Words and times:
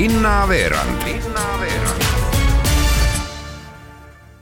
linnaveerand 0.00 1.02
Linnaveerand 1.04 2.02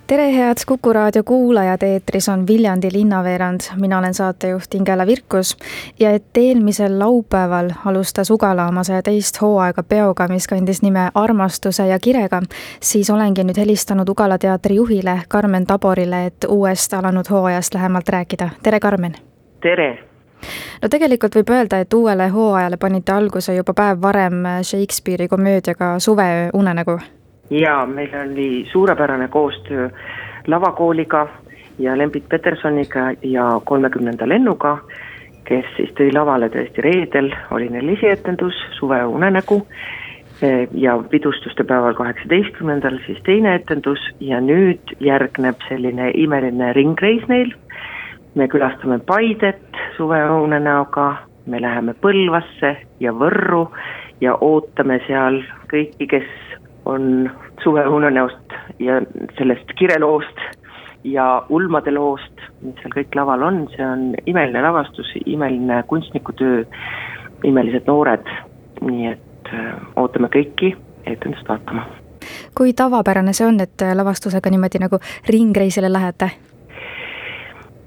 tere, 0.07 0.37
head 0.37 0.57
Kuku 0.67 0.93
raadio 0.93 1.23
kuulajad, 1.25 1.83
eetris 1.83 2.29
on 2.29 2.47
Viljandi 2.47 2.89
linnaveerand, 2.93 3.61
mina 3.81 3.99
olen 3.99 4.15
saatejuht 4.15 4.75
Ingela 4.75 5.07
Virkus 5.07 5.57
ja 6.01 6.11
et 6.11 6.37
eelmisel 6.37 6.99
laupäeval 6.99 7.71
alustas 7.85 8.31
Ugala 8.31 8.67
oma 8.69 8.85
saja 8.85 9.03
teist 9.03 9.41
hooaega 9.41 9.83
peoga, 9.83 10.29
mis 10.29 10.47
kandis 10.47 10.83
nime 10.83 11.11
Armastuse 11.15 11.87
ja 11.87 11.99
kirega, 11.99 12.43
siis 12.81 13.11
olengi 13.11 13.45
nüüd 13.45 13.57
helistanud 13.57 14.09
Ugala 14.09 14.39
teatri 14.39 14.77
juhile 14.77 15.21
Karmen 15.29 15.67
Taborile, 15.67 16.27
et 16.27 16.45
uuest 16.49 16.95
alanud 16.95 17.31
hooajast 17.31 17.75
lähemalt 17.75 18.09
rääkida. 18.09 18.51
tere, 18.63 18.81
Karmen! 18.81 19.17
tere! 19.61 20.16
No 20.83 20.89
tegelikult 20.89 21.35
võib 21.35 21.51
öelda, 21.51 21.81
et 21.81 21.95
uuele 21.95 22.29
hooajale 22.29 22.77
panite 22.77 23.13
alguse 23.13 23.55
juba 23.55 23.75
päev 23.75 24.01
varem 24.03 24.43
Shakespeare'i 24.63 25.29
komöödiaga 25.29 25.99
Suveöö 25.99 26.51
unenägu 26.55 26.99
jaa, 27.51 27.87
meil 27.87 28.15
oli 28.31 28.67
suurepärane 28.73 29.29
koostöö 29.29 29.91
lavakooliga 30.47 31.29
ja 31.79 31.99
Lembit 31.99 32.29
Petersoniga 32.29 33.13
ja 33.23 33.61
kolmekümnenda 33.65 34.29
lennuga, 34.29 34.79
kes 35.45 35.67
siis 35.77 35.93
tõi 35.99 36.11
lavale 36.15 36.49
tõesti 36.51 36.83
reedel, 36.83 37.31
oli 37.51 37.69
neil 37.71 37.93
esietendus 37.95 38.57
Suve 38.79 39.05
unenägu 39.05 39.63
ja 40.75 40.99
pidustuste 41.11 41.65
päeval 41.65 41.95
kaheksateistkümnendal 41.97 42.99
siis 43.07 43.21
teine 43.25 43.55
etendus 43.57 44.01
ja 44.21 44.41
nüüd 44.41 44.97
järgneb 45.01 45.63
selline 45.69 46.11
imeline 46.15 46.73
ringreis 46.77 47.25
neil. 47.29 47.55
Me 48.37 48.49
külastame 48.49 48.99
Paidet 48.99 49.81
Suve 49.97 50.21
unenäoga, 50.31 51.17
me 51.47 51.61
läheme 51.61 51.95
Põlvasse 51.95 52.77
ja 53.01 53.13
Võrru 53.17 53.67
ja 54.21 54.37
ootame 54.41 55.01
seal 55.07 55.41
kõiki, 55.73 56.09
kes 56.11 56.29
on 56.87 57.31
suveunenäost 57.65 58.57
ja 58.79 59.01
sellest 59.39 59.73
kireloost 59.79 60.43
ja 61.05 61.43
ulmade 61.49 61.95
loost, 61.95 62.43
mis 62.63 62.77
seal 62.83 62.95
kõik 62.95 63.17
laval 63.17 63.43
on, 63.47 63.63
see 63.75 63.87
on 63.87 64.09
imeline 64.27 64.63
lavastus, 64.63 65.13
imeline 65.25 65.83
kunstnikutöö, 65.89 66.65
imelised 67.45 67.89
noored, 67.89 68.27
nii 68.85 69.13
et 69.15 69.53
äh, 69.55 69.71
ootame 69.97 70.29
kõiki 70.35 70.75
etendust 71.07 71.49
vaatama. 71.49 71.87
kui 72.59 72.73
tavapärane 72.73 73.33
see 73.33 73.47
on, 73.47 73.61
et 73.61 73.87
lavastusega 73.95 74.51
niimoodi 74.51 74.83
nagu 74.83 75.01
ringreisile 75.31 75.93
lähete? 75.93 76.31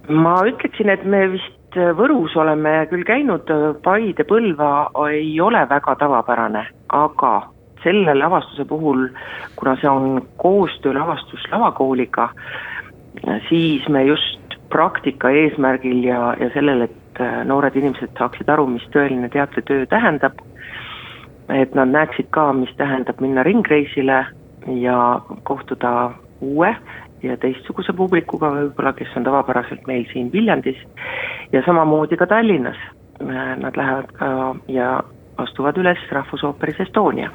Ma 0.09 0.39
ütleksin, 0.47 0.89
et 0.89 1.05
me 1.05 1.27
vist 1.35 1.55
Võrus 1.69 2.33
oleme 2.39 2.87
küll 2.89 3.05
käinud, 3.05 3.49
Paide, 3.85 4.25
Põlva 4.25 4.89
ei 5.05 5.35
ole 5.41 5.61
väga 5.69 5.93
tavapärane, 6.01 6.63
aga 6.97 7.33
selle 7.83 8.15
lavastuse 8.17 8.65
puhul, 8.65 9.05
kuna 9.55 9.75
see 9.77 9.89
on 9.89 10.23
koostöölavastus 10.41 11.45
lavakooliga, 11.51 12.29
siis 13.49 13.85
me 13.89 14.03
just 14.07 14.57
praktika 14.73 15.29
eesmärgil 15.29 16.03
ja, 16.07 16.33
ja 16.39 16.49
sellel, 16.53 16.87
et 16.87 17.21
äh, 17.21 17.41
noored 17.45 17.77
inimesed 17.77 18.17
saaksid 18.17 18.49
aru, 18.49 18.67
mis 18.73 18.85
tõeline 18.93 19.29
teatritöö 19.33 19.85
tähendab, 19.89 20.41
et 21.53 21.73
nad 21.77 21.93
näeksid 21.93 22.29
ka, 22.33 22.49
mis 22.53 22.73
tähendab 22.77 23.21
minna 23.21 23.45
ringreisile 23.45 24.23
ja 24.81 24.99
kohtuda 25.49 26.11
uue 26.41 26.73
ja 27.23 27.37
teistsuguse 27.37 27.93
publikuga 27.93 28.51
võib-olla, 28.55 28.93
kes 28.93 29.15
on 29.17 29.27
tavapäraselt 29.27 29.87
meil 29.87 30.05
siin 30.13 30.31
Viljandis 30.33 30.79
ja 31.51 31.63
samamoodi 31.65 32.17
ka 32.17 32.27
Tallinnas. 32.27 32.77
Nad 33.59 33.75
lähevad 33.75 34.11
ka 34.15 34.27
ja 34.71 34.99
astuvad 35.37 35.77
üles 35.77 35.99
Rahvusooperis 36.11 36.79
Estonia. 36.79 37.31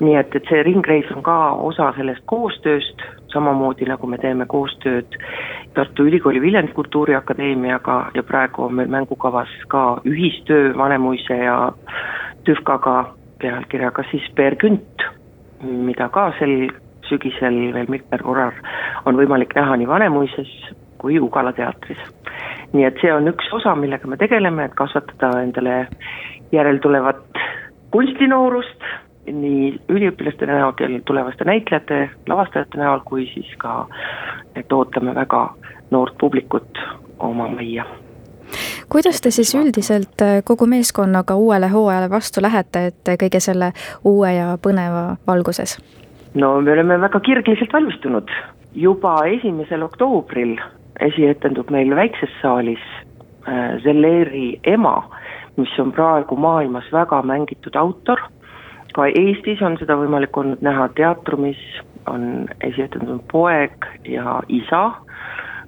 nii 0.00 0.16
et, 0.18 0.34
et 0.34 0.48
see 0.48 0.62
ringreis 0.66 1.10
on 1.14 1.22
ka 1.22 1.34
osa 1.62 1.92
sellest 1.96 2.24
koostööst, 2.26 3.02
samamoodi 3.30 3.86
nagu 3.86 4.06
me 4.08 4.18
teeme 4.18 4.46
koostööd 4.50 5.14
Tartu 5.76 6.06
Ülikooli 6.08 6.40
Viljandi 6.40 6.72
Kultuuriakadeemiaga 6.72 8.10
ja 8.14 8.22
praegu 8.22 8.64
on 8.64 8.74
meil 8.74 8.90
mängukavas 8.90 9.52
ka 9.68 10.00
ühistöö 10.08 10.72
Vanemuise 10.76 11.36
ja 11.44 11.72
TÜFKaga 12.44 13.14
pealkirjaga 13.38 14.04
siis 14.10 14.26
Peer 14.34 14.56
Künt, 14.56 15.06
mida 15.62 16.08
ka 16.08 16.32
sel 16.38 16.72
sügisel 17.08 17.58
veel 17.74 17.88
mitmel 17.88 18.22
korral 18.24 18.52
on 19.06 19.16
võimalik 19.16 19.54
näha 19.56 19.76
nii 19.76 19.88
Vanemuises 19.88 20.50
kui 20.98 21.18
Ugala 21.20 21.52
teatris. 21.52 21.98
nii 22.72 22.84
et 22.88 23.00
see 23.02 23.12
on 23.12 23.28
üks 23.28 23.50
osa, 23.52 23.74
millega 23.76 24.08
me 24.08 24.16
tegeleme, 24.16 24.64
et 24.64 24.74
kasvatada 24.74 25.42
endale 25.42 25.86
järeltulevat 26.52 27.40
kunstinoorust, 27.92 28.86
nii 29.26 29.72
üliõpilaste 29.92 30.46
näol, 30.48 30.72
tulevaste 31.04 31.44
näitlejate, 31.44 31.98
lavastajate 32.28 32.78
näol, 32.80 33.02
kui 33.04 33.26
siis 33.34 33.50
ka, 33.58 33.86
et 34.56 34.72
ootame 34.72 35.14
väga 35.14 35.42
noort 35.90 36.16
publikut 36.18 36.80
oma 37.18 37.48
majja 37.48 37.84
kuidas 38.92 39.20
te 39.24 39.30
siis 39.30 39.54
üldiselt 39.56 40.22
äh, 40.22 40.40
kogu 40.44 40.66
meeskonnaga 40.66 41.34
uuele 41.34 41.68
hooajale 41.72 42.10
vastu 42.10 42.42
lähete, 42.44 42.86
et 42.90 43.12
kõige 43.22 43.40
selle 43.40 43.72
uue 44.04 44.34
ja 44.34 44.56
põneva 44.62 45.16
valguses? 45.26 45.78
no 46.34 46.60
me 46.60 46.72
oleme 46.72 46.98
väga 47.00 47.20
kirgliselt 47.20 47.72
valmistunud, 47.72 48.30
juba 48.74 49.16
esimesel 49.26 49.82
oktoobril 49.82 50.56
esietendub 51.00 51.70
meil 51.70 51.94
väikses 51.96 52.30
saalis 52.42 52.82
äh, 53.48 53.78
Zelleri 53.82 54.60
ema 54.64 55.02
mis 55.56 55.78
on 55.78 55.92
praegu 55.92 56.36
maailmas 56.36 56.88
väga 56.92 57.22
mängitud 57.22 57.76
autor, 57.76 58.20
ka 58.94 59.06
Eestis 59.06 59.62
on 59.62 59.76
seda 59.80 59.96
võimalik 60.00 60.36
olnud 60.36 60.62
näha 60.64 60.88
teatrumis, 60.96 61.60
on 62.10 62.48
esietendud 62.64 63.22
Poeg 63.30 63.86
ja 64.08 64.40
Isa, 64.48 64.82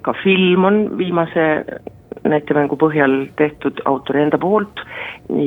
ka 0.03 0.15
film 0.23 0.65
on 0.65 0.81
viimase 0.99 1.47
näitemängu 2.25 2.77
põhjal 2.81 3.27
tehtud 3.37 3.81
autori 3.85 4.23
enda 4.25 4.41
poolt 4.41 4.81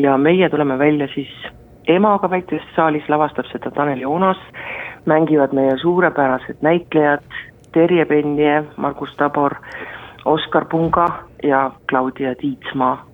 ja 0.04 0.18
meie 0.18 0.50
tuleme 0.50 0.78
välja 0.80 1.10
siis 1.14 1.32
emaga 1.90 2.30
väikeses 2.30 2.68
saalis, 2.76 3.08
lavastab 3.10 3.50
seda 3.52 3.72
Tanel 3.74 4.04
Joonas, 4.04 4.40
mängivad 5.10 5.54
meie 5.56 5.78
suurepärased 5.82 6.62
näitlejad 6.62 7.26
Terje 7.78 8.06
Penje, 8.10 8.64
Margus 8.82 9.12
Tabor, 9.18 9.54
Oskar 10.26 10.66
Punga 10.66 11.06
ja 11.44 11.72
Claudia 11.90 12.36
Tiitsmaa. 12.36 13.06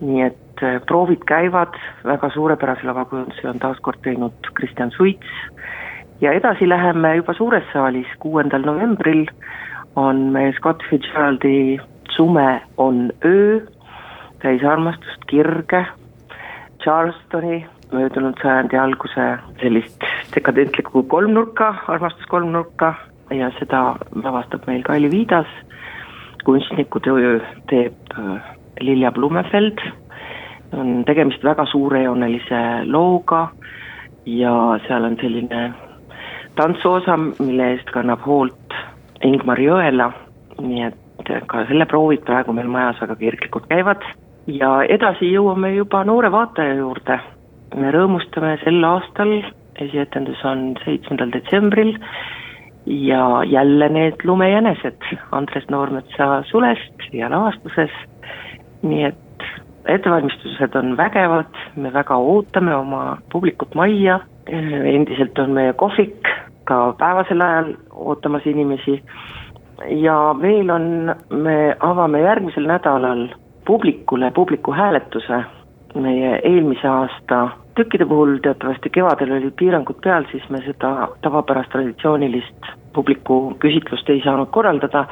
nii 0.00 0.22
et 0.24 0.62
äh, 0.64 0.78
proovid 0.88 1.20
käivad, 1.28 1.74
väga 2.08 2.30
suurepärase 2.32 2.86
lavakujunduse 2.88 3.48
on 3.50 3.58
taas 3.60 3.76
kord 3.84 4.00
teinud 4.00 4.48
Kristjan 4.56 4.88
Suits. 4.96 5.34
Ja 6.24 6.32
edasi 6.32 6.68
läheme 6.68 7.10
juba 7.18 7.34
suures 7.36 7.66
saalis, 7.72 8.08
kuuendal 8.24 8.64
novembril 8.64 9.26
on 10.00 10.30
meil 10.32 10.56
Scott 10.56 10.80
Fitzgeraldi 10.88 11.76
Sume 12.16 12.62
on 12.76 13.10
öö, 13.24 13.60
täis 14.40 14.64
armastust, 14.64 15.28
kirge, 15.28 15.84
Charlestoni 16.80 17.66
möödunud 17.92 18.40
sajandi 18.40 18.80
alguse 18.80 19.28
sellist 19.60 20.08
dekadentlikku 20.34 21.02
kolmnurka, 21.02 21.74
armastuskolmnurka 21.88 22.94
ja 23.30 23.50
seda 23.58 23.96
lavastab 24.24 24.66
meil 24.66 24.82
Kaili 24.86 25.10
Viidas, 25.10 25.50
kunstniku 26.44 27.00
töö 27.04 27.38
teeb 27.70 28.14
äh, 28.18 28.54
Lilja 28.80 29.12
Blumefeld. 29.12 29.82
On 30.72 31.04
tegemist 31.06 31.44
väga 31.44 31.66
suurejoonelise 31.66 32.60
looga 32.86 33.48
ja 34.26 34.54
seal 34.86 35.04
on 35.04 35.16
selline 35.20 35.72
tantsuosa, 36.54 37.16
mille 37.16 37.72
eest 37.74 37.90
kannab 37.94 38.22
hoolt 38.26 38.76
Ingmar 39.26 39.58
Jõela, 39.60 40.10
nii 40.62 40.84
et 40.86 41.32
ka 41.50 41.64
selle 41.68 41.86
proovid 41.90 42.22
praegu 42.26 42.54
meil 42.56 42.70
majas 42.70 43.00
väga 43.02 43.16
kirglikult 43.20 43.66
käivad. 43.70 44.04
Ja 44.46 44.80
edasi 44.88 45.28
jõuame 45.30 45.74
juba 45.74 46.04
noore 46.04 46.30
vaataja 46.32 46.74
juurde. 46.78 47.20
me 47.76 47.90
rõõmustame 47.94 48.56
sel 48.64 48.84
aastal, 48.84 49.30
esietendus 49.78 50.40
on 50.44 50.74
seitsmendal 50.84 51.30
detsembril 51.30 51.92
ja 52.86 53.44
jälle 53.44 53.88
need 53.88 54.14
lumejänesed. 54.24 55.02
Andres 55.32 55.68
Noormetsa 55.70 56.42
sulest 56.42 57.12
ja 57.12 57.30
lavastuses, 57.30 57.90
nii 58.82 59.04
et 59.04 59.16
ettevalmistused 59.88 60.74
on 60.74 60.96
vägevad, 60.96 61.54
me 61.76 61.92
väga 61.92 62.16
ootame 62.16 62.74
oma 62.74 63.18
publikut 63.32 63.74
majja, 63.74 64.20
endiselt 64.94 65.38
on 65.38 65.50
meie 65.50 65.72
kohvik 65.72 66.28
ka 66.64 66.94
päevasel 66.98 67.40
ajal 67.40 67.74
ootamas 67.90 68.46
inimesi. 68.46 69.02
Ja 69.88 70.34
veel 70.42 70.70
on, 70.70 71.14
me 71.30 71.76
avame 71.80 72.20
järgmisel 72.20 72.66
nädalal 72.68 73.28
publikule 73.66 74.30
publiku 74.30 74.72
hääletuse 74.72 75.44
meie 75.94 76.40
eelmise 76.44 76.88
aasta 76.88 77.48
tükkide 77.78 78.06
puhul 78.06 78.38
teatavasti 78.42 78.90
kevadel 78.90 79.32
olid 79.36 79.54
piirangud 79.58 80.00
peal, 80.04 80.26
siis 80.30 80.44
me 80.50 80.60
seda 80.64 81.08
tavapärast 81.22 81.72
traditsioonilist 81.72 82.70
publiku 82.94 83.54
küsitlust 83.62 84.08
ei 84.10 84.22
saanud 84.24 84.50
korraldada 84.50 85.04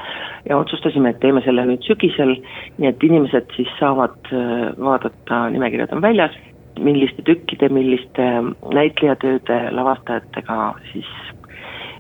ja 0.49 0.59
otsustasime, 0.59 1.15
et 1.15 1.21
teeme 1.23 1.43
selle 1.45 1.65
nüüd 1.69 1.87
sügisel, 1.87 2.35
nii 2.79 2.91
et 2.91 3.05
inimesed 3.07 3.55
siis 3.57 3.71
saavad 3.79 4.33
äh, 4.33 4.71
vaadata, 4.79 5.45
nimekirjad 5.55 5.95
on 5.95 6.03
väljas, 6.03 6.35
milliste 6.83 7.23
tükkide, 7.27 7.71
milliste 7.75 8.29
näitlejatööde 8.75 9.61
lavastajatega 9.75 10.59
siis 10.93 11.11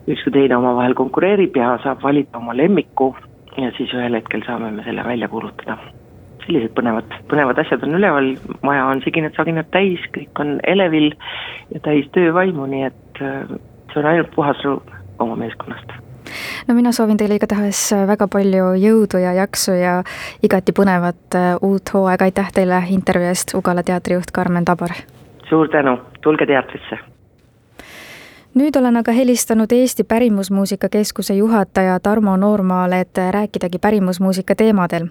üks 0.08 0.24
kui 0.24 0.32
teine 0.32 0.56
omavahel 0.56 0.96
konkureerib 0.98 1.56
ja 1.58 1.76
saab 1.84 2.02
valida 2.02 2.40
oma 2.40 2.56
lemmiku. 2.56 3.12
Ja 3.58 3.72
siis 3.76 3.90
ühel 3.90 4.14
hetkel 4.14 4.44
saame 4.46 4.70
me 4.70 4.84
selle 4.86 5.04
välja 5.04 5.28
kuulutada. 5.28 5.78
Sellised 6.48 6.74
põnevad, 6.76 7.12
põnevad 7.30 7.60
asjad 7.60 7.84
on 7.86 7.96
üleval, 8.00 8.32
maja 8.64 8.88
on 8.88 9.04
siginad-saginad 9.04 9.68
täis, 9.74 10.02
kõik 10.16 10.42
on 10.42 10.58
elevil 10.66 11.12
ja 11.74 11.82
täis 11.84 12.08
töövaimu, 12.16 12.66
nii 12.72 12.84
et 12.88 13.22
äh, 13.22 13.56
see 13.92 14.02
on 14.02 14.12
ainult 14.12 14.32
puhas 14.34 14.60
rõõm 14.64 14.94
oma 15.18 15.36
meeskonnast 15.36 15.98
no 16.68 16.74
mina 16.74 16.92
soovin 16.92 17.16
teile 17.16 17.38
igatahes 17.38 17.80
väga 18.06 18.28
palju 18.30 18.72
jõudu 18.78 19.20
ja 19.22 19.34
jaksu 19.42 19.76
ja 19.78 19.98
igati 20.44 20.74
põnevat 20.76 21.36
äh, 21.36 21.52
uut 21.62 21.94
hooaega, 21.94 22.28
aitäh 22.28 22.50
teile 22.54 22.82
intervjuu 22.94 23.30
eest, 23.32 23.54
Ugala 23.58 23.82
teatrijuht 23.82 24.32
Karmen 24.32 24.64
Tabar! 24.64 24.96
suur 25.48 25.68
tänu, 25.68 25.98
tulge 26.22 26.46
teatrisse! 26.46 27.00
nüüd 28.58 28.76
olen 28.76 28.96
aga 28.96 29.12
helistanud 29.12 29.72
Eesti 29.72 30.04
Pärimusmuusika 30.04 30.88
Keskuse 30.88 31.34
juhataja 31.34 32.00
Tarmo 32.00 32.36
Noormaale, 32.36 33.00
et 33.00 33.18
rääkidagi 33.30 33.78
pärimusmuusika 33.78 34.54
teemadel. 34.54 35.06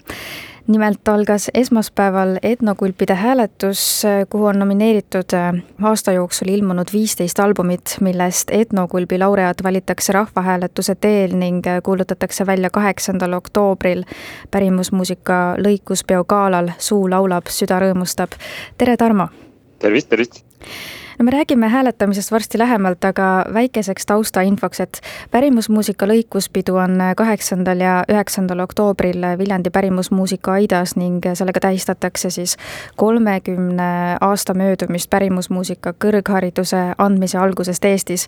Nimelt 0.67 1.07
algas 1.07 1.49
esmaspäeval 1.53 2.37
etnokulpide 2.43 3.15
hääletus, 3.15 4.03
kuhu 4.29 4.45
on 4.45 4.59
nomineeritud 4.59 5.35
aasta 5.81 6.11
jooksul 6.11 6.47
ilmunud 6.47 6.87
viisteist 6.93 7.39
albumit, 7.39 7.97
millest 8.01 8.51
etnokulbi 8.51 9.19
laureaat 9.19 9.63
valitakse 9.63 10.13
rahvahääletuse 10.13 10.95
teel 10.95 11.35
ning 11.35 11.63
kuulutatakse 11.83 12.45
välja 12.45 12.69
kaheksandal 12.69 13.33
oktoobril 13.33 14.03
pärimusmuusika 14.51 15.55
lõikuspeo 15.57 16.25
galal 16.25 16.69
Suu 16.77 17.09
laulab, 17.09 17.47
süda 17.49 17.79
rõõmustab. 17.79 18.35
tere, 18.77 18.97
Tarmo! 18.97 19.27
tervist, 19.79 20.09
tervist! 20.09 20.43
No 21.19 21.25
me 21.25 21.31
räägime 21.31 21.69
hääletamisest 21.69 22.31
varsti 22.31 22.57
lähemalt, 22.57 23.05
aga 23.05 23.45
väikeseks 23.53 24.05
taustainfoks, 24.05 24.79
et 24.79 25.01
pärimusmuusika 25.31 26.05
lõikuspidu 26.07 26.77
on 26.77 27.01
kaheksandal 27.17 27.81
ja 27.81 27.95
üheksandal 28.11 28.59
oktoobril 28.59 29.25
Viljandi 29.37 29.69
pärimusmuusika 29.69 30.51
aidas 30.51 30.95
ning 30.95 31.25
sellega 31.33 31.59
tähistatakse 31.59 32.29
siis 32.29 32.57
kolmekümne 32.95 34.17
aasta 34.21 34.53
möödumist 34.53 35.09
pärimusmuusika 35.09 35.93
kõrghariduse 36.05 36.83
andmise 36.97 37.37
algusest 37.37 37.85
Eestis. 37.85 38.27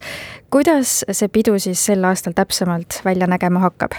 kuidas 0.50 1.06
see 1.12 1.28
pidu 1.28 1.60
siis 1.60 1.86
sel 1.86 2.04
aastal 2.04 2.34
täpsemalt 2.34 3.02
välja 3.06 3.28
nägema 3.28 3.60
hakkab? 3.60 3.92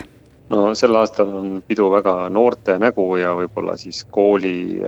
no 0.51 0.75
sel 0.75 0.97
aastal 0.97 1.35
on 1.35 1.63
pidu 1.67 1.91
väga 1.91 2.29
noorte 2.29 2.79
nägu 2.79 3.17
ja 3.17 3.35
võib-olla 3.39 3.77
siis 3.77 4.05
kooli 4.11 4.83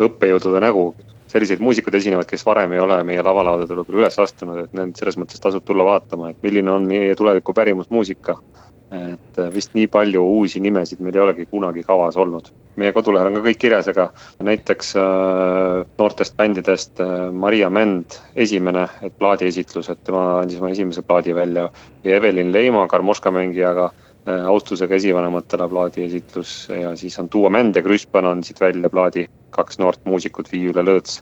õppejõudude 0.00 0.60
nägu, 0.60 0.94
selliseid 1.36 1.60
muusikuid 1.60 1.98
esinevad, 1.98 2.28
kes 2.28 2.44
varem 2.46 2.72
ei 2.72 2.80
ole 2.80 3.00
meie 3.04 3.24
lavalaudadele 3.24 3.82
võib-olla 3.82 4.06
üles 4.06 4.20
astunud, 4.22 4.62
et 4.64 4.76
need 4.76 4.96
selles 4.96 5.18
mõttes 5.20 5.42
tasub 5.42 5.64
tulla 5.66 5.84
vaatama, 5.86 6.32
et 6.32 6.40
milline 6.44 6.72
on 6.72 6.88
meie 6.88 7.16
tuleviku 7.18 7.56
pärimusmuusika. 7.56 8.40
et 8.86 9.38
äh, 9.42 9.48
vist 9.50 9.72
nii 9.74 9.88
palju 9.90 10.20
uusi 10.22 10.60
nimesid 10.62 11.00
meil 11.02 11.16
ei 11.16 11.20
olegi 11.20 11.46
kunagi 11.50 11.82
kavas 11.82 12.16
olnud. 12.16 12.52
meie 12.76 12.92
kodulehel 12.94 13.26
on 13.26 13.34
ka 13.34 13.42
kõik 13.48 13.58
kirjas, 13.58 13.88
aga 13.90 14.12
näiteks 14.38 14.94
äh, 14.96 15.82
noortest 15.98 16.36
bändidest 16.36 17.00
äh, 17.02 17.32
Maria 17.32 17.70
Mänd, 17.70 18.20
esimene, 18.36 18.86
plaadiesitlus, 19.18 19.90
et 19.90 20.04
tema 20.04 20.38
andis 20.40 20.60
oma 20.62 20.70
esimese 20.70 21.02
plaadi 21.02 21.34
välja. 21.34 21.68
ja 22.04 22.16
Evelin 22.16 22.52
Leima 22.52 22.86
Karmoška 22.88 23.30
mängijaga 23.30 23.90
äh, 23.90 24.05
austusega 24.26 24.94
esivanematele 24.94 25.68
plaadiesitlus 25.70 26.52
ja 26.80 26.96
siis 26.98 27.18
on 27.22 27.28
Duo 27.32 27.50
Mänd 27.50 27.76
ja 27.78 27.82
Krüspan 27.82 28.26
andsid 28.26 28.58
välja 28.60 28.90
plaadi 28.90 29.26
kaks 29.54 29.78
noort 29.78 30.00
muusikut, 30.04 30.50
Viiul 30.52 30.76
ja 30.76 30.84
Lõõts. 30.84 31.20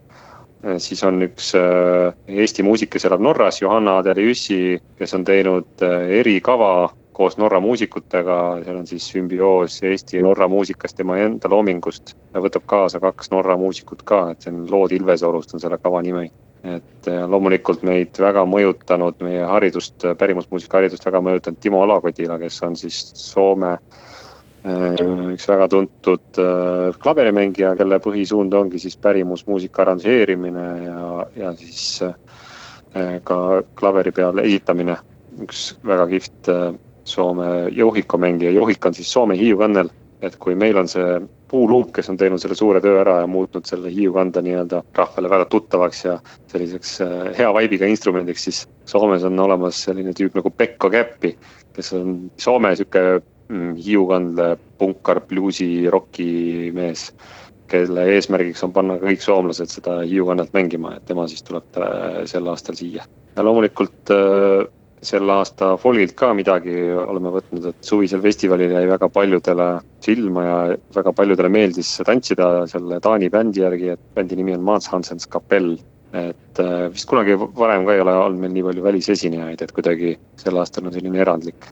Äh, 0.65 0.79
siis 0.79 1.05
on 1.05 1.23
üks 1.27 1.53
äh, 1.59 2.15
Eesti 2.29 2.65
muusik, 2.65 2.95
kes 2.95 3.05
elab 3.09 3.23
Norras, 3.25 3.61
Johanna 3.63 3.99
Adeliussi, 4.01 4.81
kes 4.99 5.15
on 5.17 5.25
teinud 5.29 5.85
äh, 5.85 6.09
erikava 6.21 6.91
koos 7.15 7.37
Norra 7.39 7.61
muusikutega, 7.63 8.39
seal 8.65 8.81
on 8.81 8.89
siis 8.91 9.07
sümbioos 9.13 9.77
Eesti 9.87 10.19
ja 10.19 10.25
Norra 10.25 10.49
muusikast, 10.51 10.97
tema 10.99 11.19
enda 11.23 11.51
loomingust. 11.51 12.17
võtab 12.35 12.67
kaasa 12.67 13.01
kaks 13.01 13.31
Norra 13.31 13.59
muusikut 13.61 14.03
ka, 14.03 14.25
et 14.33 14.43
see 14.43 14.55
on 14.55 14.65
Lood 14.71 14.97
Ilvesoorust 14.97 15.55
on 15.55 15.63
selle 15.63 15.79
kava 15.79 16.03
nimi. 16.03 16.31
Et 16.65 17.09
loomulikult 17.29 17.83
meid 17.85 18.17
väga 18.21 18.47
mõjutanud, 18.49 19.19
meie 19.27 19.45
haridust, 19.45 20.07
pärimusmuusika 20.19 20.79
haridust 20.81 21.05
väga 21.05 21.21
mõjutanud 21.21 21.61
Timo 21.61 21.83
Alakotila, 21.85 22.39
kes 22.41 22.63
on 22.65 22.77
siis 22.81 23.01
Soome 23.21 23.75
äh, 23.75 24.05
Äh, 24.65 24.97
üks 25.35 25.45
väga 25.45 25.67
tuntud 25.69 26.39
äh, 26.41 26.95
klaverimängija, 26.97 27.75
kelle 27.77 27.99
põhisuund 28.01 28.55
ongi 28.57 28.79
siis 28.81 28.95
pärimusmuusika 28.97 29.83
arranžeerimine 29.85 30.63
ja, 30.87 31.01
ja 31.37 31.51
siis 31.59 31.83
äh, 32.07 33.19
ka 33.29 33.37
klaveri 33.77 34.15
peal 34.17 34.41
esitamine. 34.41 34.97
üks 35.45 35.75
väga 35.85 36.07
kihvt 36.09 36.49
Soome 37.05 37.69
johhikomängija, 37.77 38.55
johhik 38.57 38.87
on 38.87 38.95
siis 38.97 39.13
Soome 39.13 39.37
hiiukannel, 39.37 39.91
et 40.27 40.39
kui 40.41 40.57
meil 40.59 40.79
on 40.81 40.89
see 40.91 41.19
puuluuk, 41.51 41.93
kes 41.95 42.09
on 42.11 42.19
teinud 42.21 42.43
selle 42.43 42.57
suure 42.59 42.81
töö 42.85 42.99
ära 43.03 43.21
ja 43.23 43.29
muutnud 43.31 43.69
selle 43.69 43.93
hiiukanda 43.95 44.43
nii-öelda 44.45 44.83
rahvale 44.97 45.31
väga 45.31 45.47
tuttavaks 45.53 46.05
ja 46.05 46.17
selliseks 46.53 46.97
hea 47.39 47.53
vaibiga 47.55 47.87
instrumendiks, 47.91 48.49
siis 48.49 48.65
Soomes 48.91 49.25
on 49.25 49.39
olemas 49.41 49.85
selline 49.87 50.13
tüüp 50.17 50.35
nagu 50.37 50.51
Pekko 50.51 50.91
Käppi, 50.93 51.37
kes 51.77 51.95
on 51.97 52.19
Soome 52.41 52.75
sihuke 52.77 53.05
Mm, 53.53 53.75
Hiiukandle 53.77 54.57
punkar, 54.81 55.21
bluusi, 55.29 55.85
rokimees, 55.93 57.11
kelle 57.69 58.07
eesmärgiks 58.15 58.65
on 58.65 58.73
panna 58.73 58.97
kõik 59.03 59.21
soomlased 59.21 59.69
seda 59.69 59.99
Hiiukannelt 60.01 60.55
mängima, 60.57 60.95
et 60.97 61.05
tema 61.11 61.27
siis 61.29 61.45
tuleb 61.45 61.77
äh, 61.77 62.23
sel 62.31 62.49
aastal 62.49 62.79
siia. 62.79 63.05
ja 63.37 63.45
loomulikult 63.45 64.13
äh, 64.15 64.65
sel 65.05 65.31
aasta 65.31 65.75
folgilt 65.81 66.15
ka 66.19 66.33
midagi 66.37 66.75
oleme 66.93 67.33
võtnud, 67.35 67.71
et 67.71 67.87
suvisel 67.87 68.23
festivalil 68.25 68.75
jäi 68.77 68.85
väga 68.91 69.09
paljudele 69.13 69.69
silma 70.05 70.45
ja 70.45 70.59
väga 70.97 71.13
paljudele 71.17 71.51
meeldis 71.53 71.97
tantsida 72.07 72.67
selle 72.71 73.01
Taani 73.05 73.31
bändi 73.31 73.65
järgi, 73.65 73.95
et 73.95 74.15
bändi 74.17 74.39
nimi 74.41 74.57
on 74.57 74.65
Mats 74.67 74.91
Hansens 74.93 75.29
kapell 75.31 75.77
et 76.15 76.61
äh, 76.63 76.91
vist 76.95 77.09
kunagi 77.11 77.35
varem 77.39 77.87
ka 77.87 77.95
ei 77.95 78.03
ole 78.05 78.13
olnud 78.15 78.45
meil 78.45 78.53
nii 78.55 78.67
palju 78.69 78.85
välisesinejaid, 78.85 79.65
et 79.65 79.73
kuidagi 79.75 80.15
sel 80.39 80.61
aastal 80.61 80.87
on 80.87 80.95
selline 80.95 81.19
erandlik 81.25 81.67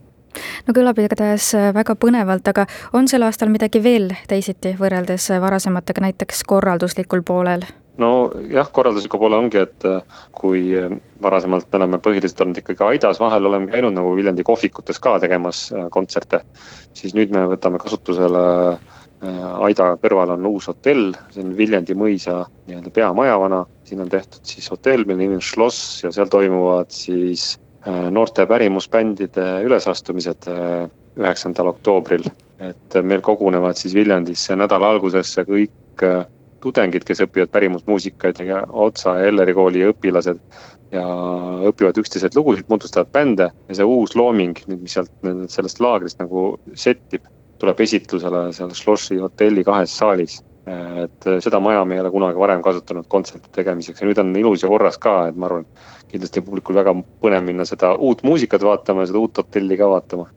no 0.67 0.75
kõlab 0.75 0.99
igatahes 0.99 1.53
väga 1.77 1.95
põnevalt, 2.01 2.49
aga 2.51 2.67
on 2.97 3.09
sel 3.11 3.23
aastal 3.27 3.53
midagi 3.53 3.83
veel 3.85 4.11
teisiti 4.29 4.75
võrreldes 4.79 5.29
varasematega, 5.43 6.09
näiteks 6.09 6.43
korralduslikul 6.49 7.23
poolel? 7.27 7.67
No 8.01 8.11
jah, 8.51 8.71
korraldusliku 8.73 9.21
poole 9.21 9.37
ongi, 9.37 9.61
et 9.67 9.87
äh, 9.89 10.01
kui 10.37 10.71
varasemalt 11.23 11.69
me 11.73 11.81
oleme 11.81 12.01
põhiliselt 12.03 12.41
olnud 12.45 12.63
ikkagi 12.63 12.85
Aidas, 12.87 13.21
vahel 13.21 13.47
oleme 13.51 13.73
käinud 13.73 13.97
nagu 13.99 14.15
Viljandi 14.17 14.47
kohvikutes 14.47 15.01
ka 15.03 15.19
tegemas 15.23 15.67
kontserte, 15.93 16.43
siis 16.97 17.17
nüüd 17.19 17.35
me 17.35 17.47
võtame 17.53 17.83
kasutusele 17.83 18.45
Aida 19.23 19.93
kõrval 20.03 20.33
on 20.35 20.47
uus 20.49 20.67
hotell, 20.67 21.13
see 21.31 21.45
on 21.45 21.53
Viljandi 21.55 21.95
mõisa 21.95 22.41
nii-öelda 22.67 22.91
peamajavana, 22.91 23.61
siin 23.87 24.03
on 24.03 24.11
tehtud 24.11 24.43
siis 24.51 24.67
hotell, 24.73 25.05
mille 25.07 25.21
nimi 25.23 25.39
on 25.39 25.45
Schloss 25.47 26.01
ja 26.03 26.11
seal 26.11 26.33
toimuvad 26.33 26.91
siis 26.91 27.53
Äh, 27.83 28.11
noorte 28.15 28.45
pärimusbändide 28.47 29.45
ülesastumised 29.67 30.47
äh, 30.47 30.85
üheksandal 31.19 31.73
oktoobril. 31.73 32.29
et 32.63 32.95
meil 33.03 33.19
kogunevad 33.27 33.75
siis 33.75 33.91
Viljandisse 33.95 34.55
nädala 34.55 34.93
algusesse 34.93 35.43
kõik 35.43 36.05
äh, 36.07 36.21
tudengid, 36.63 37.05
kes 37.09 37.25
õpivad 37.27 37.51
pärimusmuusikaid 37.55 38.41
ja 38.47 38.63
Otsa 38.71 39.17
ja 39.19 39.33
Elleri 39.33 39.55
kooli 39.57 39.85
õpilased 39.91 40.41
ja 40.93 41.05
õpivad 41.69 41.99
üksteiselt 42.03 42.37
lugusid, 42.39 42.69
moodustavad 42.71 43.13
bände 43.13 43.51
ja 43.53 43.77
see 43.79 43.89
uus 43.89 44.17
looming 44.19 44.59
nüüd, 44.69 44.85
mis 44.85 44.97
sealt 44.99 45.13
sellest 45.53 45.83
laagrist 45.83 46.21
nagu 46.23 46.53
settib, 46.75 47.27
tuleb 47.63 47.81
esitlusele 47.85 48.49
seal 48.57 48.73
Schlossi 48.77 49.21
hotelli 49.23 49.65
kahes 49.67 49.95
saalis 49.99 50.41
et 50.67 51.27
seda 51.43 51.59
maja 51.61 51.85
me 51.85 51.97
ei 51.97 52.01
ole 52.01 52.11
kunagi 52.15 52.39
varem 52.39 52.63
kasutanud 52.63 53.09
kontserti 53.11 53.51
tegemiseks 53.57 54.03
ja 54.03 54.07
nüüd 54.07 54.21
on 54.23 54.31
ilus 54.39 54.63
ja 54.63 54.71
korras 54.71 54.99
ka, 55.03 55.15
et 55.31 55.39
ma 55.39 55.49
arvan, 55.49 55.67
kindlasti 56.13 56.43
publikul 56.47 56.79
väga 56.79 56.95
põnev 57.23 57.43
minna 57.49 57.67
seda 57.67 57.97
uut 57.99 58.23
muusikat 58.27 58.63
vaatama 58.63 59.03
ja 59.03 59.11
seda 59.11 59.23
uut 59.23 59.43
hotelli 59.43 59.79
ka 59.81 59.89
vaatama. 59.91 60.29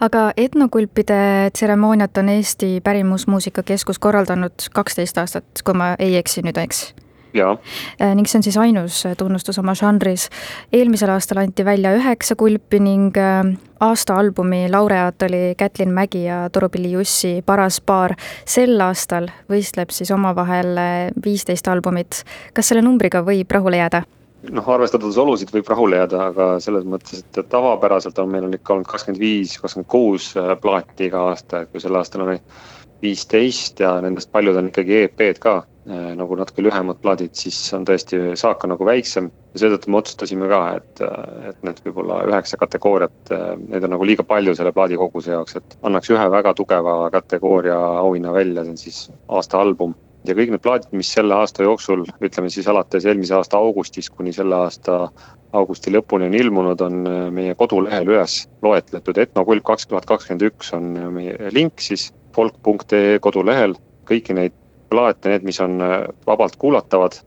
Aga 0.00 0.30
etnokulpide 0.36 1.50
tseremooniat 1.52 2.18
on 2.18 2.28
Eesti 2.28 2.80
Pärimusmuusika 2.84 3.62
Keskus 3.62 3.98
korraldanud 3.98 4.68
kaksteist 4.74 5.18
aastat, 5.18 5.64
kui 5.64 5.74
ma 5.74 5.94
ei 5.98 6.16
eksi 6.16 6.44
nüüd, 6.46 6.58
eks? 6.58 6.92
jaa. 7.34 7.56
Äh, 8.00 8.14
ning 8.14 8.28
see 8.28 8.38
on 8.38 8.46
siis 8.46 8.56
ainus 8.60 9.02
äh, 9.06 9.16
tunnustus 9.18 9.58
oma 9.58 9.74
žanris. 9.78 10.28
eelmisel 10.72 11.10
aastal 11.12 11.42
anti 11.42 11.64
välja 11.64 11.94
üheksa 11.96 12.36
kulpi 12.36 12.80
ning 12.80 13.16
äh, 13.16 13.52
aasta 13.80 14.16
albumi 14.20 14.66
laureaat 14.70 15.22
oli 15.28 15.54
Kätlin 15.58 15.92
Mägi 15.94 16.24
ja 16.24 16.48
Turupilli 16.52 16.92
Jussi 16.92 17.42
Paras 17.46 17.80
paar. 17.80 18.14
sel 18.44 18.80
aastal 18.80 19.28
võistleb 19.50 19.90
siis 19.90 20.10
omavahel 20.10 20.76
viisteist 21.24 21.68
albumit. 21.68 22.24
kas 22.54 22.68
selle 22.68 22.82
numbriga 22.82 23.24
võib 23.24 23.50
rahule 23.50 23.80
jääda? 23.80 24.04
Noh, 24.50 24.68
arvestades 24.74 25.18
olusid 25.22 25.52
võib 25.54 25.68
rahule 25.70 26.00
jääda, 26.02 26.26
aga 26.32 26.46
selles 26.64 26.86
mõttes, 26.88 27.22
et 27.22 27.42
tavapäraselt 27.52 28.18
on 28.18 28.30
meil 28.32 28.48
on 28.48 28.56
ikka 28.58 28.74
olnud 28.76 28.90
kakskümmend 28.90 29.22
viis, 29.22 29.58
kakskümmend 29.62 29.90
kuus 29.90 30.32
plaati 30.62 31.10
iga 31.10 31.28
aasta, 31.30 31.66
kui 31.66 31.82
sel 31.82 31.98
aastal 31.98 32.26
oli 32.26 32.38
viisteist 33.02 33.82
ja 33.82 33.96
nendest 34.02 34.30
paljud 34.32 34.58
on 34.58 34.70
ikkagi 34.70 35.04
EP-d 35.04 35.42
ka 35.42 35.60
Äh, 35.82 36.12
nagu 36.14 36.36
natuke 36.38 36.62
lühemad 36.62 37.00
plaadid, 37.02 37.32
siis 37.34 37.56
on 37.74 37.82
tõesti 37.82 38.36
saak 38.38 38.62
on 38.62 38.70
nagu 38.70 38.86
väiksem 38.86 39.26
ja 39.50 39.62
seetõttu 39.64 39.90
me 39.90 39.96
otsustasime 39.98 40.46
ka, 40.46 40.60
et, 40.78 41.00
et 41.48 41.64
need 41.66 41.80
võib-olla 41.82 42.20
üheksa 42.28 42.54
kategooriat, 42.60 43.32
äh, 43.34 43.48
neid 43.58 43.88
on 43.88 43.90
nagu 43.96 44.06
liiga 44.06 44.22
palju 44.22 44.54
selle 44.54 44.70
plaadikoguse 44.76 45.32
jaoks, 45.34 45.56
et 45.58 45.74
annaks 45.82 46.12
ühe 46.14 46.28
väga 46.36 46.52
tugeva 46.54 46.94
kategooria 47.10 47.80
auhinna 47.96 48.30
välja, 48.36 48.62
see 48.62 48.76
on 48.76 48.78
siis 48.78 49.00
aasta 49.26 49.58
album. 49.58 49.96
Ja 50.28 50.34
kõik 50.38 50.52
need 50.54 50.62
plaadid, 50.62 50.90
mis 50.96 51.10
selle 51.14 51.34
aasta 51.34 51.66
jooksul, 51.66 52.04
ütleme 52.22 52.50
siis 52.52 52.68
alates 52.70 53.06
eelmise 53.06 53.34
aasta 53.38 53.58
augustist 53.58 54.12
kuni 54.16 54.32
selle 54.34 54.58
aasta 54.66 55.06
augusti 55.56 55.92
lõpuni 55.92 56.28
on 56.30 56.36
ilmunud, 56.38 56.84
on 56.84 57.02
äh, 57.08 57.26
meie 57.34 57.56
kodulehel 57.58 58.08
üles 58.08 58.42
loetletud, 58.64 59.18
etnokulp 59.18 59.66
kaks 59.72 59.88
tuhat 59.90 60.06
kakskümmend 60.08 60.46
üks 60.48 60.72
on 60.76 60.92
meie 61.16 61.52
link 61.54 61.82
siis 61.82 62.10
folk.ee 62.36 63.18
kodulehel, 63.22 63.76
kõiki 64.08 64.36
neid 64.36 64.56
plaate, 64.92 65.32
need, 65.32 65.44
mis 65.48 65.60
on 65.64 65.80
äh, 65.84 65.98
vabalt 66.28 66.56
kuulatavad, 66.60 67.18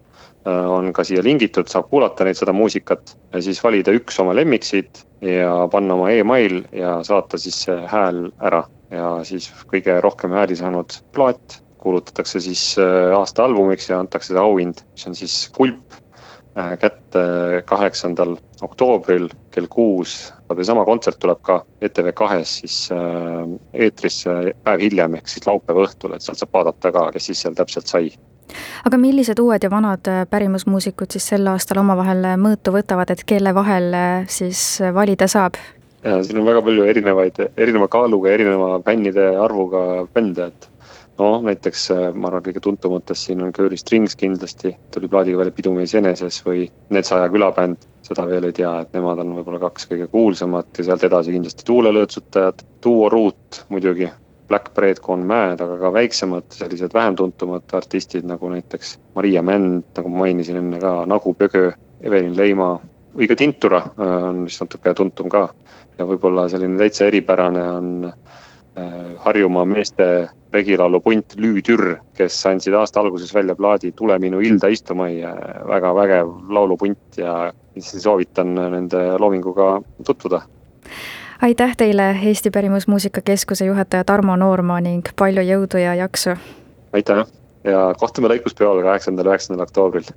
äh, 0.47 0.71
on 0.71 0.91
ka 0.95 1.05
siia 1.05 1.23
lingitud, 1.25 1.69
saab 1.71 1.91
kuulata 1.91 2.25
neid, 2.25 2.39
seda 2.39 2.55
muusikat 2.55 3.15
ja 3.33 3.43
siis 3.45 3.61
valida 3.63 3.93
üks 3.95 4.17
oma 4.23 4.33
lemmik 4.37 4.65
siit 4.65 5.03
ja 5.25 5.65
panna 5.71 5.97
oma 5.97 6.09
email 6.13 6.63
ja 6.75 6.97
saata 7.05 7.37
siis 7.41 7.65
see 7.67 7.77
hääl 7.91 8.29
ära. 8.41 8.65
ja 8.93 9.19
siis 9.25 9.49
kõige 9.67 9.95
rohkem 10.01 10.31
hääli 10.37 10.55
saanud 10.55 10.93
plaat 11.15 11.57
kuulutatakse 11.85 12.41
siis 12.41 12.63
äh, 12.81 13.13
aasta 13.15 13.45
albumiks 13.45 13.91
ja 13.91 14.01
antakse 14.01 14.33
see 14.33 14.41
auhind, 14.41 14.81
mis 14.95 15.07
on 15.09 15.17
siis 15.17 15.37
kulp 15.55 16.01
kätte 16.79 17.21
kaheksandal 17.67 18.37
oktoobril 18.63 19.25
kell 19.51 19.65
kuus. 19.67 20.13
seesama 20.55 20.85
kontsert 20.87 21.19
tuleb 21.19 21.41
ka 21.43 21.57
ETV 21.83 22.13
kahes 22.15 22.53
siis 22.61 22.77
eetrisse 23.73 24.53
päev 24.63 24.85
hiljem, 24.85 25.17
ehk 25.19 25.27
siis 25.27 25.43
laupäeva 25.49 25.83
õhtul, 25.83 26.15
et 26.15 26.23
sealt 26.23 26.39
saab 26.39 26.55
vaadata 26.55 26.93
ka, 26.95 27.09
kes 27.11 27.27
siis 27.27 27.43
seal 27.43 27.59
täpselt 27.59 27.91
sai 27.91 28.13
aga 28.87 28.97
millised 28.97 29.41
uued 29.43 29.67
ja 29.67 29.69
vanad 29.73 30.07
pärimusmuusikud 30.31 31.11
siis 31.11 31.27
sel 31.33 31.51
aastal 31.51 31.83
omavahel 31.83 32.23
mõõtu 32.39 32.71
võtavad, 32.77 33.11
et 33.11 33.25
kelle 33.27 33.51
vahel 33.51 33.91
siis 34.31 34.79
valida 34.95 35.27
saab? 35.27 35.59
ja 36.05 36.21
siin 36.23 36.39
on 36.39 36.45
väga 36.47 36.61
palju 36.65 36.85
erinevaid, 36.89 37.39
erineva 37.57 37.87
kaaluga, 37.91 38.31
erineva 38.31 38.79
fännide 38.85 39.27
arvuga 39.41 39.81
bände, 40.13 40.49
et 40.51 40.69
noh, 41.19 41.37
näiteks 41.45 41.85
äh, 41.93 42.07
ma 42.13 42.29
arvan, 42.29 42.43
kõige 42.45 42.61
tuntumatest 42.63 43.27
siin 43.27 43.43
on 43.45 43.53
Curly 43.55 43.77
Strings 43.79 44.15
kindlasti, 44.19 44.75
tuli 44.93 45.09
plaadiga 45.11 45.39
välja 45.41 45.55
Pidumees 45.55 45.95
eneses 45.97 46.41
või 46.45 46.67
Netsaja 46.95 47.29
külabänd, 47.33 47.87
seda 48.05 48.27
veel 48.29 48.49
ei 48.49 48.55
tea, 48.55 48.73
et 48.83 48.93
nemad 48.95 49.21
on 49.23 49.33
võib-olla 49.39 49.61
kaks 49.67 49.87
kõige 49.91 50.09
kuulsamat 50.11 50.79
ja 50.79 50.89
sealt 50.89 51.05
edasi 51.07 51.33
kindlasti 51.35 51.67
Tuulelõõtsutajad, 51.67 52.65
Duo 52.83 53.09
Root 53.13 53.63
muidugi, 53.73 54.09
Black 54.49 54.73
Bread 54.75 54.99
Gone 55.01 55.25
Mad, 55.25 55.61
aga 55.61 55.77
ka 55.81 55.93
väiksemad, 55.95 56.51
sellised 56.53 56.93
vähem 56.93 57.15
tuntumad 57.17 57.71
artistid 57.73 58.27
nagu 58.29 58.49
näiteks 58.51 58.97
Maria 59.15 59.41
Mänd, 59.41 59.87
nagu 59.97 60.11
ma 60.11 60.25
mainisin 60.25 60.59
enne 60.61 60.81
ka, 60.83 60.99
Nagu 61.09 61.33
Pögö, 61.33 61.71
Evelin 62.05 62.35
Leima 62.37 62.75
või 63.15 63.29
ka 63.31 63.37
Tintura 63.39 63.81
äh, 63.87 64.17
on 64.29 64.43
vist 64.45 64.61
natuke 64.61 64.93
tuntum 64.93 65.31
ka. 65.31 65.47
ja 65.97 66.05
võib-olla 66.05 66.49
selline 66.51 66.75
täitsa 66.75 67.05
eripärane 67.07 67.61
on 67.71 67.91
Harjumaa 69.25 69.65
meeste 69.65 70.29
regilaulu 70.53 70.99
punt 71.01 71.35
Lüütürr, 71.39 71.95
kes 72.17 72.37
andsid 72.45 72.75
aasta 72.75 72.99
alguses 72.99 73.33
välja 73.33 73.55
plaadi 73.55 73.91
Tule 73.95 74.17
minu 74.19 74.41
ilda 74.43 74.67
istuma 74.67 75.07
ja 75.09 75.31
väga 75.67 75.93
vägev 75.95 76.33
laulupunt 76.49 77.17
ja 77.17 77.53
soovitan 77.79 78.55
nende 78.55 79.05
loominguga 79.19 79.81
tutvuda. 80.05 80.41
aitäh 81.41 81.75
teile, 81.77 82.17
Eesti 82.23 82.51
Pärimusmuusika 82.51 83.21
Keskuse 83.21 83.65
juhataja 83.65 84.03
Tarmo 84.03 84.35
Noorma 84.35 84.81
ning 84.81 85.07
palju 85.15 85.41
jõudu 85.41 85.77
ja 85.77 85.95
jaksu! 85.95 86.35
aitäh 86.93 87.25
ja 87.63 87.93
kohtume 87.99 88.27
lõikuspeol 88.27 88.83
kaheksandal, 88.83 89.31
üheksandal 89.31 89.63
oktoobril 89.63 90.07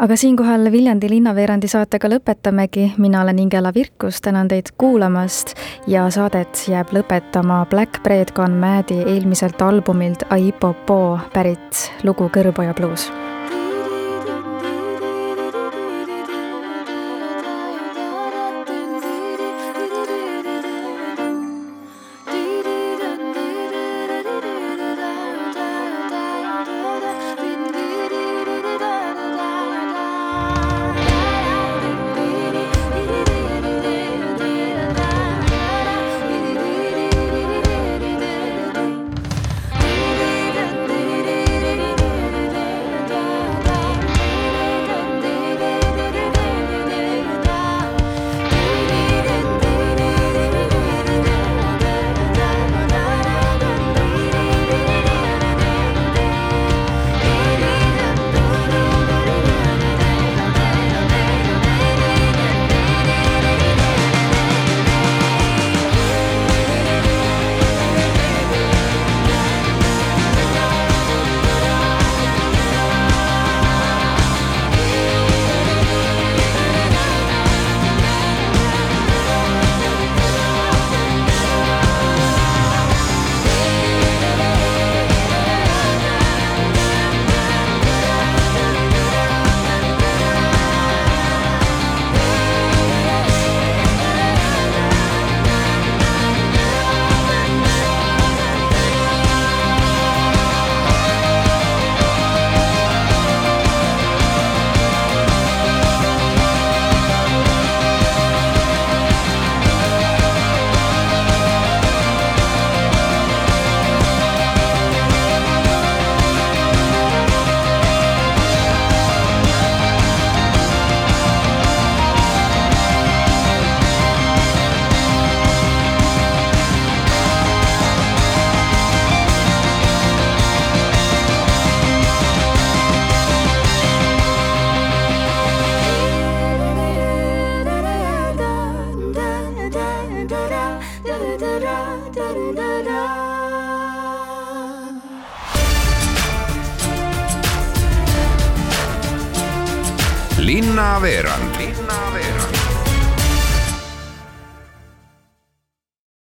aga 0.00 0.16
siinkohal 0.16 0.70
Viljandi 0.72 1.08
linnaveerandi 1.12 1.68
saatega 1.68 2.08
lõpetamegi, 2.08 2.86
mina 2.98 3.20
olen 3.20 3.38
Ingela 3.42 3.72
Virkus, 3.74 4.20
tänan 4.24 4.48
teid 4.48 4.72
kuulamast 4.80 5.52
ja 5.86 6.06
saadet 6.10 6.64
jääb 6.68 6.94
lõpetama 6.96 7.62
Black 7.70 8.02
Bread 8.02 8.32
Gone 8.36 8.56
Mad'i 8.56 9.02
eelmiselt 9.04 9.62
albumilt 9.62 10.24
Aipopo 10.30 11.18
pärit 11.34 11.90
lugu 12.04 12.30
Kõrboja 12.32 12.74
bluus 12.74 13.10